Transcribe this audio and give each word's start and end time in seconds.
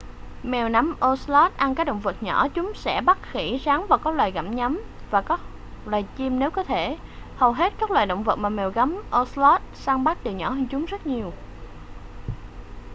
mèo 0.43 0.69
gấm 0.69 0.95
ocelots 1.01 1.57
ăn 1.57 1.75
các 1.75 1.83
động 1.83 1.99
vật 1.99 2.23
nhỏ 2.23 2.47
chúng 2.47 2.71
sẽ 2.75 3.01
bắt 3.01 3.17
khỉ 3.31 3.61
rắn 3.65 3.81
các 3.89 4.07
loài 4.07 4.31
gặm 4.31 4.55
nhấm 4.55 4.79
và 5.11 5.21
các 5.21 5.39
loại 5.85 6.05
chim 6.17 6.39
nếu 6.39 6.51
có 6.51 6.63
thể 6.63 6.97
hầu 7.37 7.51
hết 7.53 7.73
các 7.79 7.91
loài 7.91 8.05
động 8.05 8.23
vật 8.23 8.35
mà 8.39 8.49
mèo 8.49 8.69
gấm 8.71 9.01
ocelot 9.11 9.61
săn 9.73 10.03
bắt 10.03 10.23
đều 10.23 10.33
nhỏ 10.33 10.49
hơn 10.49 10.67
chúng 10.71 10.85
rất 10.85 11.07
nhiều 11.07 11.33